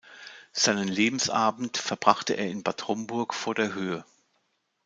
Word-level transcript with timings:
Seinen 0.51 0.87
Lebensabend 0.87 1.77
verbrachte 1.77 2.33
er 2.33 2.49
in 2.49 2.63
Bad 2.63 2.87
Homburg 2.87 3.35
vor 3.35 3.53
der 3.53 3.75
Höhe. 3.75 4.03